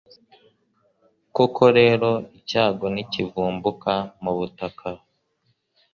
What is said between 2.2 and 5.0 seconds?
icyago ntikivumbuka mu butaka